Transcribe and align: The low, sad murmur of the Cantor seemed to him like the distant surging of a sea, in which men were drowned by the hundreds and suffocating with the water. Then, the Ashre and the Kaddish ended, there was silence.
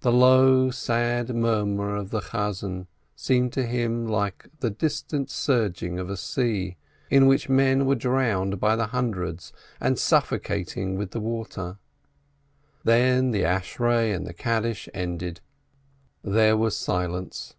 The 0.00 0.10
low, 0.12 0.70
sad 0.70 1.28
murmur 1.34 1.94
of 1.94 2.08
the 2.08 2.20
Cantor 2.22 2.86
seemed 3.14 3.52
to 3.52 3.66
him 3.66 4.08
like 4.08 4.48
the 4.60 4.70
distant 4.70 5.28
surging 5.28 5.98
of 5.98 6.08
a 6.08 6.16
sea, 6.16 6.78
in 7.10 7.26
which 7.26 7.50
men 7.50 7.84
were 7.84 7.94
drowned 7.94 8.58
by 8.58 8.76
the 8.76 8.86
hundreds 8.86 9.52
and 9.78 9.98
suffocating 9.98 10.96
with 10.96 11.10
the 11.10 11.20
water. 11.20 11.76
Then, 12.84 13.30
the 13.30 13.42
Ashre 13.44 14.14
and 14.16 14.26
the 14.26 14.32
Kaddish 14.32 14.88
ended, 14.94 15.42
there 16.24 16.56
was 16.56 16.74
silence. 16.74 17.54